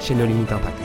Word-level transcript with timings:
chez 0.00 0.14
nos 0.14 0.26
limites 0.26 0.52
impact. 0.52 0.78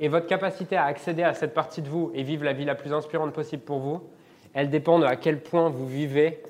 Et 0.00 0.08
votre 0.08 0.26
capacité 0.26 0.76
à 0.76 0.84
accéder 0.84 1.22
à 1.22 1.34
cette 1.34 1.54
partie 1.54 1.80
de 1.80 1.88
vous 1.88 2.10
et 2.14 2.22
vivre 2.22 2.44
la 2.44 2.52
vie 2.52 2.64
la 2.64 2.74
plus 2.74 2.92
inspirante 2.92 3.32
possible 3.32 3.62
pour 3.62 3.78
vous, 3.78 4.02
elle 4.52 4.70
dépend 4.70 4.98
de 4.98 5.06
à 5.06 5.16
quel 5.16 5.40
point 5.40 5.68
vous 5.68 5.86
vivez 5.86 6.42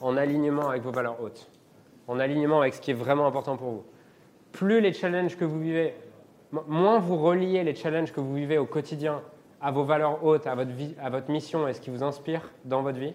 en 0.00 0.16
alignement 0.16 0.68
avec 0.68 0.82
vos 0.82 0.92
valeurs 0.92 1.20
hautes, 1.22 1.50
en 2.06 2.20
alignement 2.20 2.60
avec 2.60 2.74
ce 2.74 2.80
qui 2.80 2.90
est 2.90 2.94
vraiment 2.94 3.26
important 3.26 3.56
pour 3.56 3.70
vous. 3.70 3.84
Plus 4.52 4.80
les 4.80 4.92
challenges 4.92 5.36
que 5.36 5.44
vous 5.44 5.60
vivez, 5.60 5.94
moins 6.68 6.98
vous 6.98 7.16
reliez 7.16 7.64
les 7.64 7.74
challenges 7.74 8.12
que 8.12 8.20
vous 8.20 8.34
vivez 8.34 8.58
au 8.58 8.66
quotidien 8.66 9.22
à 9.60 9.70
vos 9.70 9.84
valeurs 9.84 10.24
hautes, 10.24 10.46
à 10.46 10.54
votre, 10.54 10.70
vie, 10.70 10.94
à 11.02 11.10
votre 11.10 11.30
mission 11.30 11.68
et 11.68 11.74
ce 11.74 11.80
qui 11.80 11.90
vous 11.90 12.02
inspire 12.02 12.50
dans 12.64 12.82
votre 12.82 12.98
vie, 12.98 13.14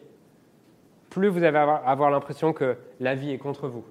plus 1.10 1.28
vous 1.28 1.44
allez 1.44 1.58
avoir, 1.58 1.88
avoir 1.88 2.12
l'impression 2.12 2.54
que 2.54 2.76
la 3.00 3.16
vie 3.16 3.32
est 3.32 3.38
contre 3.38 3.68
vous 3.68 3.86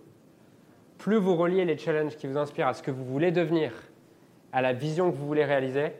plus 1.05 1.19
vous 1.19 1.37
reliez 1.37 1.67
les 1.67 1.77
challenges 1.77 2.17
qui 2.17 2.27
vous 2.27 2.39
inspirent 2.39 2.69
à 2.69 2.73
ce 2.73 2.83
que 2.83 2.91
vous 2.91 3.05
voulez 3.05 3.31
devenir, 3.31 3.73
à 4.55 4.63
la 4.63 4.73
vision 4.73 5.11
que 5.11 5.17
vous 5.17 5.27
voulez 5.27 5.45
réaliser, 5.45 5.93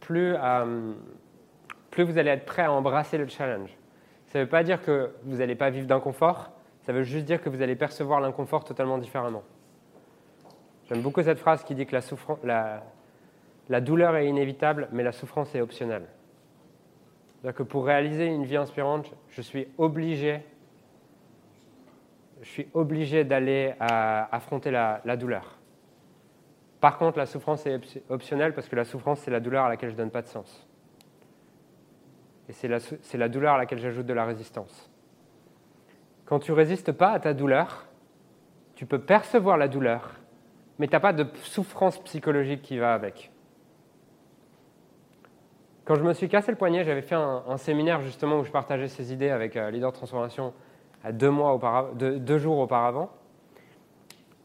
plus, 0.00 0.34
euh, 0.36 0.94
vous 1.96 2.18
allez 2.18 2.30
être 2.30 2.44
prêt 2.44 2.62
à 2.62 2.72
embrasser 2.72 3.16
le 3.16 3.28
challenge. 3.28 3.70
Ça 4.26 4.40
ne 4.40 4.44
veut 4.44 4.50
pas 4.50 4.64
dire 4.64 4.82
que 4.82 5.12
vous 5.22 5.36
n'allez 5.36 5.54
pas 5.54 5.70
vivre 5.70 5.86
d'inconfort, 5.86 6.50
ça 6.80 6.92
veut 6.92 7.04
juste 7.04 7.24
dire 7.24 7.40
que 7.40 7.48
vous 7.48 7.62
allez 7.62 7.76
percevoir 7.76 8.20
l'inconfort 8.20 8.64
totalement 8.64 8.98
différemment. 8.98 9.44
J'aime 10.88 11.00
beaucoup 11.00 11.22
cette 11.22 11.38
phrase 11.38 11.62
qui 11.62 11.76
dit 11.76 11.86
que 11.86 11.96
la, 12.42 12.82
la 13.68 13.80
douleur 13.80 14.16
est 14.16 14.26
inévitable, 14.26 14.88
mais 14.90 15.04
la 15.04 15.12
souffrance 15.12 15.54
est 15.54 15.60
optionnelle. 15.60 16.08
C'est-à-dire 17.40 17.58
que 17.58 17.62
pour 17.62 17.86
réaliser 17.86 18.26
une 18.26 18.44
vie 18.44 18.56
inspirante, 18.56 19.14
je 19.28 19.40
suis 19.40 19.68
obligé 19.78 20.40
je 22.44 22.50
suis 22.50 22.68
obligé 22.74 23.24
d'aller 23.24 23.72
euh, 23.80 24.22
affronter 24.30 24.70
la, 24.70 25.16
douleur. 25.16 25.58
Par 26.78 26.98
contre, 26.98 27.16
la 27.16 27.24
souffrance 27.24 27.66
est 27.66 27.80
optionnelle 28.10 28.52
parce 28.52 28.68
que 28.68 28.76
la 28.76 28.84
souffrance, 28.84 29.20
c'est 29.20 29.30
la 29.30 29.40
douleur 29.40 29.64
à 29.64 29.70
laquelle 29.70 29.88
je 29.88 29.94
ne 29.94 29.98
donne 29.98 30.10
pas 30.10 30.20
de 30.20 30.26
sens. 30.26 30.68
Et 32.50 32.52
c'est 32.52 32.68
la, 33.16 33.28
douleur 33.28 33.54
à 33.54 33.58
laquelle 33.58 33.78
j'ajoute 33.78 34.04
de 34.04 34.12
la 34.12 34.26
résistance. 34.26 34.90
Quand 36.26 36.38
tu 36.38 36.52
résistes 36.52 36.92
pas 36.92 37.12
à 37.12 37.18
ta 37.18 37.32
douleur, 37.32 37.86
tu 38.74 38.84
peux 38.84 38.98
percevoir 38.98 39.56
la 39.56 39.66
douleur, 39.66 40.20
mais 40.78 40.86
tu 40.86 40.92
n'as 40.92 41.00
pas 41.00 41.14
de 41.14 41.26
souffrance 41.44 41.98
psychologique 42.04 42.60
qui 42.60 42.76
va 42.76 42.92
avec. 42.92 43.32
Quand 45.86 45.94
je 45.94 46.02
me 46.02 46.12
suis 46.12 46.28
cassé 46.28 46.50
le 46.50 46.58
poignet, 46.58 46.84
j'avais 46.84 47.02
fait 47.02 47.14
un, 47.14 47.56
séminaire 47.56 48.02
justement 48.02 48.40
où 48.40 48.44
je 48.44 48.50
partageais 48.50 48.88
ces 48.88 49.14
idées 49.14 49.30
avec 49.30 49.56
euh, 49.56 49.70
Leader 49.70 49.92
Transformation 49.92 50.52
deux, 51.12 52.38
jours 52.38 52.58
auparavant. 52.58 53.10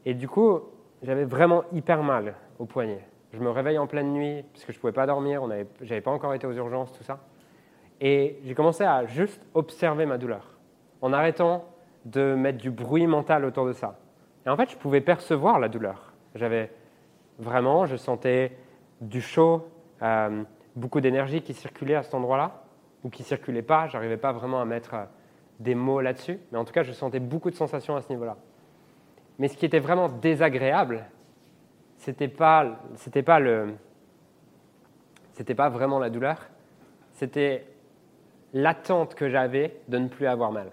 Et 0.06 0.14
du 0.14 0.28
coup, 0.28 0.60
j'avais 1.02 1.26
vraiment 1.26 1.64
hyper 1.72 2.04
mal 2.04 2.36
au 2.58 2.66
poignet. 2.66 3.06
Je 3.34 3.40
me 3.40 3.50
réveille 3.50 3.78
en 3.78 3.88
pleine 3.88 4.12
nuit 4.12 4.44
parce 4.54 4.66
que 4.66 4.74
je 4.74 4.78
ne 4.78 4.82
pouvais 4.82 4.94
pas 4.94 5.06
dormir, 5.06 5.44
je 5.82 5.86
n'avais 5.86 6.02
pas 6.02 6.12
encore 6.12 6.34
été 6.34 6.48
aux 6.48 6.54
urgences, 6.54 6.92
tout 6.94 7.04
ça. 7.04 7.20
Et 8.02 8.40
j'ai 8.44 8.56
commencé 8.56 8.84
à 8.84 9.06
juste 9.06 9.46
observer 9.54 10.06
ma 10.06 10.18
douleur 10.18 10.58
en 11.02 11.14
arrêtant 11.14 11.66
de 12.06 12.34
mettre 12.34 12.58
du 12.58 12.72
bruit 12.72 13.08
mental 13.08 13.46
autour 13.46 13.66
de 13.66 13.74
ça. 13.74 14.00
Et 14.46 14.50
en 14.50 14.58
fait, 14.58 14.72
je 14.72 14.78
pouvais 14.78 15.02
percevoir 15.02 15.60
la 15.60 15.68
douleur. 15.68 16.14
J'avais 16.36 16.72
vraiment, 17.38 17.86
je 17.86 17.96
sentais 17.96 18.58
du 19.02 19.22
chaud, 19.22 19.68
euh, 20.02 20.44
beaucoup 20.76 21.02
d'énergie 21.02 21.42
qui 21.42 21.54
circulait 21.54 21.96
à 21.96 22.04
cet 22.04 22.14
endroit-là, 22.14 22.64
ou 23.04 23.10
qui 23.10 23.24
circulait 23.24 23.62
pas. 23.62 23.88
J'arrivais 23.88 24.18
pas 24.18 24.32
vraiment 24.32 24.62
à 24.62 24.66
mettre 24.66 24.96
des 25.60 25.76
mots 25.76 26.02
là-dessus, 26.02 26.40
mais 26.52 26.58
en 26.58 26.66
tout 26.66 26.72
cas, 26.74 26.84
je 26.84 26.92
sentais 26.92 27.20
beaucoup 27.20 27.50
de 27.50 27.56
sensations 27.56 27.96
à 27.96 28.02
ce 28.02 28.10
niveau-là. 28.10 28.38
Mais 29.38 29.48
ce 29.48 29.58
qui 29.58 29.66
était 29.66 29.80
vraiment 29.80 30.10
désagréable, 30.10 31.06
c'était 31.98 32.28
pas, 32.28 32.80
c'était 32.96 33.24
pas 33.24 33.40
le, 33.40 33.76
c'était 35.34 35.56
pas 35.56 35.70
vraiment 35.70 36.00
la 36.00 36.10
douleur, 36.10 36.50
c'était 37.14 37.66
l'attente 38.54 39.16
que 39.16 39.30
j'avais 39.30 39.78
de 39.88 39.98
ne 39.98 40.08
plus 40.08 40.28
avoir 40.28 40.52
mal. 40.52 40.72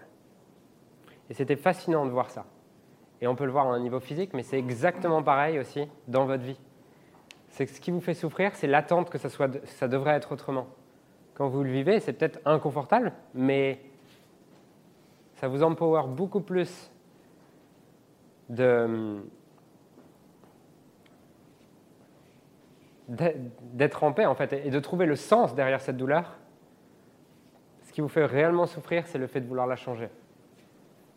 Et 1.28 1.34
c'était 1.34 1.56
fascinant 1.56 2.06
de 2.06 2.10
voir 2.10 2.30
ça. 2.30 2.46
Et 3.20 3.26
on 3.26 3.34
peut 3.34 3.44
le 3.44 3.50
voir 3.50 3.66
à 3.66 3.74
un 3.74 3.80
niveau 3.80 4.00
physique, 4.00 4.34
mais 4.34 4.42
c'est 4.42 4.58
exactement 4.58 5.22
pareil 5.22 5.58
aussi 5.58 5.88
dans 6.06 6.26
votre 6.26 6.44
vie. 6.44 6.58
C'est 7.48 7.66
que 7.66 7.72
ce 7.72 7.80
qui 7.80 7.90
vous 7.90 8.00
fait 8.00 8.14
souffrir, 8.14 8.54
c'est 8.54 8.66
l'attente 8.66 9.10
que 9.10 9.18
ça, 9.18 9.28
soit, 9.28 9.64
ça 9.66 9.88
devrait 9.88 10.14
être 10.14 10.32
autrement. 10.32 10.66
Quand 11.34 11.48
vous 11.48 11.62
le 11.64 11.70
vivez, 11.70 12.00
c'est 12.00 12.12
peut-être 12.12 12.40
inconfortable, 12.44 13.12
mais 13.34 13.80
ça 15.36 15.48
vous 15.48 15.62
empower 15.62 16.02
beaucoup 16.08 16.40
plus 16.40 16.90
d'être 23.68 24.02
en 24.02 24.12
paix 24.12 24.26
en 24.26 24.34
fait 24.34 24.52
et 24.52 24.70
de 24.70 24.80
trouver 24.80 25.06
le 25.06 25.16
sens 25.16 25.54
derrière 25.54 25.80
cette 25.80 25.96
douleur. 25.96 26.36
Ce 27.84 27.92
qui 27.92 28.00
vous 28.00 28.08
fait 28.08 28.24
réellement 28.24 28.66
souffrir, 28.66 29.06
c'est 29.06 29.18
le 29.18 29.26
fait 29.26 29.40
de 29.40 29.46
vouloir 29.46 29.66
la 29.66 29.76
changer 29.76 30.10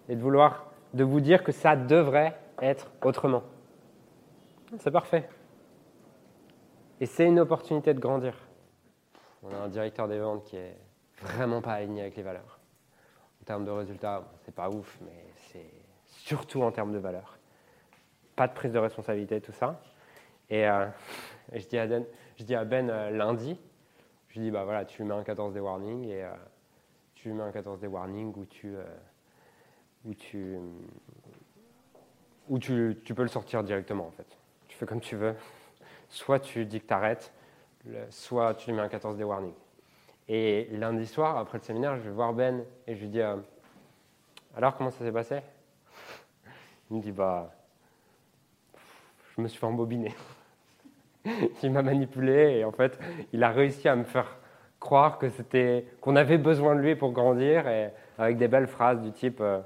et 0.07 0.15
de 0.15 0.21
vouloir 0.21 0.71
de 0.93 1.03
vous 1.03 1.21
dire 1.21 1.43
que 1.43 1.51
ça 1.51 1.75
devrait 1.75 2.37
être 2.61 2.91
autrement. 3.03 3.43
C'est 4.77 4.91
parfait. 4.91 5.27
Et 6.99 7.05
c'est 7.05 7.25
une 7.25 7.39
opportunité 7.39 7.93
de 7.93 7.99
grandir. 7.99 8.35
On 9.43 9.53
a 9.53 9.57
un 9.57 9.69
directeur 9.69 10.07
des 10.07 10.19
ventes 10.19 10.43
qui 10.43 10.57
est 10.57 10.77
vraiment 11.21 11.61
pas 11.61 11.73
aligné 11.73 12.01
avec 12.01 12.17
les 12.17 12.23
valeurs 12.23 12.58
termes 13.49 13.65
de 13.65 13.71
résultats, 13.71 14.23
c'est 14.45 14.53
pas 14.53 14.69
ouf, 14.69 14.99
mais 15.01 15.25
c'est 15.35 15.71
surtout 16.05 16.61
en 16.61 16.71
termes 16.71 16.93
de 16.93 16.99
valeur. 16.99 17.39
Pas 18.35 18.47
de 18.47 18.53
prise 18.53 18.71
de 18.71 18.77
responsabilité, 18.77 19.41
tout 19.41 19.53
ça. 19.53 19.81
Et, 20.51 20.67
euh, 20.67 20.85
je, 21.53 21.65
dis 21.65 22.53
à 22.53 22.63
ben, 22.63 22.91
euh, 22.91 23.09
lundi, 23.09 23.59
je 24.27 24.35
lui 24.35 24.45
dis, 24.45 24.51
bah 24.51 24.65
voilà, 24.65 24.85
tu 24.85 25.03
mets 25.03 25.15
un 25.15 25.23
14 25.23 25.51
des 25.51 25.59
warnings 25.59 26.05
et 26.05 26.23
euh, 26.25 26.31
tu 27.15 27.33
mets 27.33 27.41
un 27.41 27.51
14 27.51 27.79
des 27.79 27.87
warnings 27.87 28.35
où 28.37 28.45
tu, 28.45 28.75
où 30.05 30.13
tu, 30.13 30.59
où 32.49 32.59
tu, 32.59 32.95
peux 33.15 33.23
le 33.23 33.29
sortir 33.29 33.63
directement 33.63 34.05
en 34.05 34.11
fait. 34.11 34.37
Tu 34.67 34.77
fais 34.77 34.85
comme 34.85 35.01
tu 35.01 35.15
veux. 35.15 35.35
Soit 36.07 36.39
tu 36.39 36.67
dis 36.67 36.81
que 36.81 36.85
tu 36.85 36.93
arrêtes, 36.93 37.33
soit 38.11 38.53
tu 38.53 38.71
mets 38.73 38.81
un 38.83 38.89
14 38.89 39.17
des 39.17 39.23
warnings. 39.23 39.55
Et 40.29 40.69
lundi 40.71 41.07
soir, 41.07 41.37
après 41.37 41.57
le 41.57 41.63
séminaire, 41.63 41.97
je 41.97 42.01
vais 42.01 42.11
voir 42.11 42.33
Ben 42.33 42.63
et 42.87 42.95
je 42.95 43.01
lui 43.01 43.09
dis 43.09 43.19
euh, 43.19 43.35
Alors, 44.55 44.77
comment 44.77 44.91
ça 44.91 45.03
s'est 45.03 45.11
passé? 45.11 45.39
Il 46.89 46.97
me 46.97 47.01
dit 47.01 47.11
Bah, 47.11 47.51
je 49.35 49.41
me 49.41 49.47
suis 49.47 49.59
fait 49.59 49.65
embobiner. 49.65 50.13
il 51.63 51.71
m'a 51.71 51.81
manipulé 51.81 52.59
et 52.59 52.63
en 52.63 52.71
fait, 52.71 52.99
il 53.33 53.43
a 53.43 53.49
réussi 53.49 53.89
à 53.89 53.95
me 53.95 54.03
faire 54.03 54.37
croire 54.79 55.17
que 55.17 55.29
c'était 55.29 55.85
qu'on 55.99 56.15
avait 56.15 56.37
besoin 56.37 56.75
de 56.75 56.79
lui 56.79 56.95
pour 56.95 57.11
grandir 57.11 57.67
et 57.67 57.89
avec 58.17 58.37
des 58.37 58.47
belles 58.47 58.67
phrases 58.67 59.01
du 59.01 59.11
type 59.11 59.41
euh, 59.41 59.59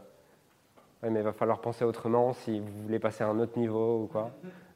mais 1.09 1.19
il 1.19 1.24
va 1.24 1.34
falloir 1.34 1.59
penser 1.59 1.84
autrement 1.84 2.34
si 2.34 2.59
vous 2.59 2.84
voulez 2.84 3.00
passer 3.00 3.24
à 3.24 3.28
un 3.28 3.40
autre 3.40 3.57
niveau 3.59 4.03
ou 4.03 4.07
quoi. 4.07 4.31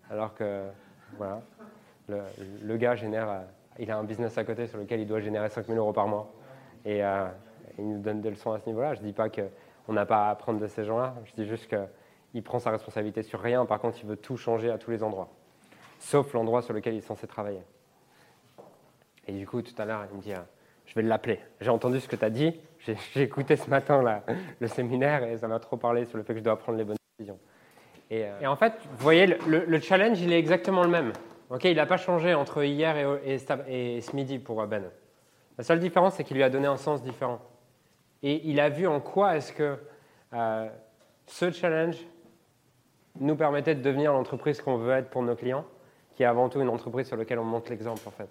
Alors 0.10 0.34
que, 0.34 0.64
voilà, 1.18 1.42
le, 2.10 2.78
gars 2.78 2.96
génère 2.96 3.30
euh, 3.30 3.42
il 3.80 3.92
a 3.92 3.98
un 3.98 4.04
business 4.04 4.38
à 4.38 4.44
côté 4.44 4.68
sur 4.68 4.78
lequel 4.78 5.00
il 5.02 5.08
doit 5.08 5.20
générer 5.20 5.50
5 5.50 5.66
000 5.68 5.78
euros 5.78 5.94
par 5.94 6.08
mois. 6.08 6.32
Et 6.86 7.04
euh, 7.04 7.28
il 7.78 7.88
nous 7.88 8.00
donne 8.00 8.22
des 8.22 8.30
leçons 8.30 8.52
à 8.52 8.60
ce 8.60 8.66
niveau-là. 8.68 8.94
Je 8.96 9.02
ne 9.02 9.06
dis 9.06 9.14
pas 9.14 9.30
qu'on 9.30 9.94
n'a 9.94 10.06
pas 10.06 10.28
à 10.28 10.32
apprendre 10.32 10.60
de 10.60 10.68
ces 10.68 10.86
gens-là. 10.86 11.16
Je 11.26 11.34
dis 11.34 11.48
juste 11.48 11.68
qu'il 11.68 12.44
prend 12.44 12.60
sa 12.60 12.72
responsabilité 12.72 13.24
sur 13.24 13.40
rien. 13.40 13.66
Par 13.66 13.80
contre, 13.80 13.98
il 14.02 14.08
veut 14.08 14.18
tout 14.18 14.38
changer 14.38 14.72
à 14.72 14.78
tous 14.78 14.92
les 14.92 15.04
endroits, 15.04 15.30
sauf 16.00 16.34
l'endroit 16.34 16.62
sur 16.62 16.74
lequel 16.74 16.96
il 16.96 16.98
est 16.98 17.02
censé 17.02 17.28
travailler. 17.28 17.62
Et 19.28 19.34
du 19.34 19.46
coup, 19.46 19.62
tout 19.62 19.76
à 19.78 19.86
l'heure, 19.86 20.06
il 20.10 20.18
me 20.18 20.22
dit 20.22 20.34
euh, 20.34 20.40
Je 20.86 20.96
vais 20.96 21.02
l'appeler. 21.02 21.40
J'ai 21.62 21.70
entendu 21.70 22.00
ce 22.00 22.08
que 22.08 22.16
tu 22.16 22.26
as 22.26 22.30
dit. 22.30 22.60
J'ai 22.80 23.22
écouté 23.22 23.58
ce 23.58 23.70
matin 23.70 24.02
là, 24.02 24.24
le 24.60 24.68
séminaire 24.68 25.24
et 25.24 25.38
ça 25.38 25.48
m'a 25.48 25.60
trop 25.60 25.76
parlé 25.76 26.06
sur 26.06 26.18
le 26.18 26.24
fait 26.24 26.34
que 26.34 26.40
je 26.40 26.44
dois 26.44 26.58
prendre 26.58 26.78
les 26.78 26.86
bonnes 26.86 26.98
décisions. 27.18 27.38
Et, 28.10 28.24
euh, 28.24 28.48
en 28.48 28.56
fait, 28.56 28.74
vous 28.92 29.04
voyez, 29.04 29.26
le 29.28 29.80
challenge, 29.82 30.22
il 30.22 30.32
est 30.32 30.40
exactement 30.40 30.84
le 30.84 30.90
même 30.90 31.12
il 31.64 31.76
n'a 31.76 31.86
pas 31.86 31.98
changé 31.98 32.34
entre 32.34 32.64
hier 32.64 33.20
et, 33.26 33.38
ce 33.40 34.16
midi 34.16 34.40
pour 34.40 34.66
Ben. 34.68 34.84
La 35.58 35.64
seule 35.64 35.80
différence, 35.80 36.16
c'est 36.16 36.24
qu'il 36.24 36.38
lui 36.38 36.44
a 36.44 36.50
donné 36.50 36.68
un 36.68 36.78
sens 36.78 37.02
différent. 37.02 37.40
Et 38.24 38.42
il 38.46 38.60
a 38.60 38.70
vu 38.70 38.88
en 38.88 39.00
quoi 39.00 39.38
est-ce 39.38 39.54
que 39.54 39.78
euh, 40.34 40.68
ce 41.26 41.52
challenge 41.52 41.98
nous 43.20 43.36
permettait 43.36 43.76
de 43.76 43.82
devenir 43.82 44.14
l'entreprise 44.14 44.62
qu'on 44.62 44.78
veut 44.78 44.94
être 44.94 45.10
pour 45.10 45.24
nos 45.24 45.36
clients, 45.36 45.66
qui 46.16 46.24
est 46.24 46.26
avant 46.26 46.50
tout 46.50 46.60
une 46.62 46.70
entreprise 46.70 47.08
sur 47.08 47.18
laquelle 47.18 47.40
on 47.40 47.44
montre 47.44 47.70
l'exemple 47.70 48.02
en 48.06 48.12
fait. 48.12 48.30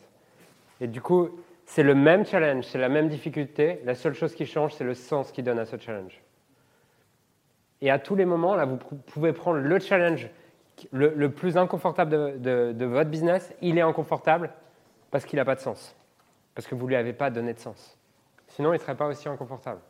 Et 0.81 0.87
du 0.87 1.01
coup, 1.01 1.31
c'est 1.65 1.83
le 1.83 1.95
même 1.95 2.25
challenge, 2.25 2.65
c'est 2.65 2.79
la 2.79 2.89
même 2.89 3.09
difficulté. 3.09 3.81
La 3.85 3.95
seule 3.95 4.15
chose 4.15 4.35
qui 4.35 4.47
change, 4.47 4.75
c'est 4.75 4.85
le 4.85 4.95
sens 4.95 5.33
qu'il 5.33 5.45
donne 5.45 5.59
à 5.59 5.65
ce 5.65 5.77
challenge. 5.77 6.21
Et 7.81 7.91
à 7.91 7.99
tous 7.99 8.15
les 8.15 8.25
moments, 8.25 8.55
là, 8.55 8.65
vous 8.65 8.77
pouvez 8.77 9.33
prendre 9.33 9.59
le 9.59 9.79
challenge 9.79 10.29
le, 10.93 11.29
plus 11.29 11.57
inconfortable 11.57 12.41
de, 12.41 12.85
votre 12.85 13.11
business. 13.11 13.55
Il 13.61 13.79
est 13.79 13.83
inconfortable 13.83 14.53
parce 15.11 15.25
qu'il 15.25 15.39
n'a 15.39 15.45
pas 15.45 15.55
de 15.55 15.61
sens. 15.61 15.97
Parce 16.55 16.67
que 16.67 16.75
vous 16.75 16.85
ne 16.85 16.89
lui 16.89 16.97
avez 16.97 17.13
pas 17.13 17.31
donné 17.31 17.55
de 17.55 17.59
sens. 17.59 17.99
Sinon, 18.49 18.73
il 18.73 18.77
ne 18.77 18.81
serait 18.81 18.97
pas 18.97 19.07
aussi 19.07 19.29
inconfortable. 19.29 19.81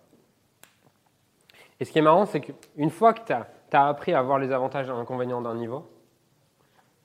Et 1.79 1.85
ce 1.85 1.93
qui 1.93 1.99
est 1.99 2.03
marrant, 2.03 2.27
c'est 2.27 2.41
qu'une 2.41 2.91
fois 2.91 3.13
que 3.13 3.21
tu 3.27 3.33
as, 3.33 3.87
appris 3.87 4.15
à 4.15 4.23
voir 4.23 4.39
les 4.39 4.51
avantages 4.53 4.89
et 4.89 4.93
les 4.93 4.99
inconvénients 4.99 5.43
d'un 5.43 5.55
niveau, 5.55 5.91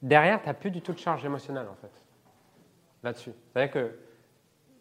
derrière, 0.02 0.42
tu 0.42 0.48
n'as 0.48 0.54
plus 0.54 0.72
du 0.72 0.82
tout 0.82 0.94
de 0.94 0.98
charge 0.98 1.26
émotionnelle, 1.26 1.68
en 1.70 1.76
fait, 1.76 1.92
là-dessus. 3.04 3.34
C'est-à-dire 3.52 3.74
que 3.74 4.00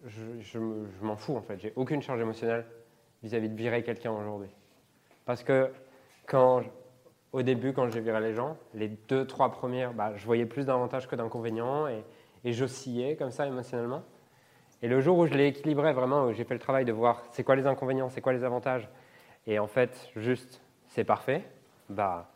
je, 0.07 0.59
m'en 1.03 1.17
fous, 1.17 1.37
en 1.37 1.43
fait. 1.43 1.59
J'ai 1.59 1.73
aucune 1.75 2.01
charge 2.03 2.21
émotionnelle 2.21 2.65
vis-à-vis 3.23 3.49
de 3.49 3.57
virer 3.57 3.83
quelqu'un 3.83 4.13
aujourd'hui. 4.13 4.51
Parce 5.25 5.43
que 5.43 5.73
quand, 6.27 6.63
au 7.33 7.43
début, 7.43 7.73
quand 7.73 7.89
j'ai 7.91 8.01
viré 8.01 8.21
les 8.21 8.35
gens, 8.35 8.57
les 8.75 8.89
deux, 8.89 9.27
trois 9.27 9.51
premières, 9.51 9.93
bah, 9.93 10.13
je 10.17 10.25
voyais 10.27 10.47
plus 10.47 10.67
d'avantages 10.67 11.09
que 11.09 11.17
d'inconvénients 11.17 11.87
et, 11.87 12.05
et 12.45 12.53
j'oscillais 12.53 13.17
comme 13.17 13.31
ça 13.31 13.47
émotionnellement. 13.47 14.03
Et 14.83 14.89
le 14.89 15.01
jour 15.01 15.19
où 15.19 15.27
je 15.27 15.35
l'ai 15.35 15.47
équilibré 15.49 15.93
vraiment, 15.93 16.25
où 16.25 16.33
j'ai 16.33 16.45
fait 16.45 16.55
le 16.55 16.61
travail 16.61 16.85
de 16.85 16.93
voir 16.93 17.23
c'est 17.33 17.45
quoi 17.45 17.55
les 17.55 17.67
inconvénients, 17.67 18.09
c'est 18.09 18.21
quoi 18.21 18.33
les 18.33 18.45
avantages, 18.45 18.89
et 19.47 19.59
en 19.59 19.67
fait, 19.67 20.11
juste, 20.17 20.61
c'est 20.89 21.05
parfait, 21.05 21.45
bah, 21.89 22.31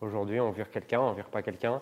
aujourd'hui, 0.00 0.40
on 0.40 0.50
vire 0.50 0.70
quelqu'un, 0.70 1.00
on 1.00 1.12
vire 1.12 1.28
pas 1.28 1.42
quelqu'un. 1.42 1.80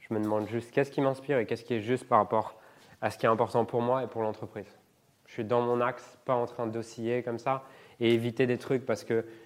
Je 0.00 0.14
me 0.14 0.20
demande 0.20 0.46
juste 0.48 0.70
qu'est-ce 0.70 0.90
qui 0.90 1.00
m'inspire 1.00 1.38
et 1.38 1.46
qu'est-ce 1.46 1.64
qui 1.64 1.74
est 1.74 1.80
juste 1.80 2.08
par 2.08 2.18
rapport 2.18 2.54
à 3.00 3.10
ce 3.10 3.18
qui 3.18 3.26
est 3.26 3.28
important 3.28 3.64
pour 3.64 3.82
moi 3.82 4.04
et 4.04 4.06
pour 4.06 4.22
l'entreprise. 4.22 4.78
Je 5.26 5.32
suis 5.32 5.44
dans 5.44 5.60
mon 5.60 5.80
axe, 5.80 6.18
pas 6.24 6.34
en 6.34 6.46
train 6.46 6.66
d'osciller 6.66 7.22
comme 7.22 7.38
ça 7.38 7.64
et 8.00 8.12
éviter 8.14 8.46
des 8.46 8.58
trucs 8.58 8.86
parce 8.86 9.04
que 9.04 9.24